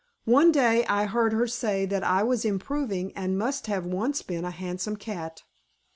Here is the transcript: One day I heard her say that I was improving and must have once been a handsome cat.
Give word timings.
One 0.25 0.51
day 0.51 0.83
I 0.87 1.05
heard 1.05 1.31
her 1.33 1.45
say 1.45 1.85
that 1.85 2.03
I 2.03 2.23
was 2.23 2.43
improving 2.43 3.15
and 3.15 3.37
must 3.37 3.67
have 3.67 3.85
once 3.85 4.23
been 4.23 4.45
a 4.45 4.49
handsome 4.49 4.95
cat. 4.97 5.43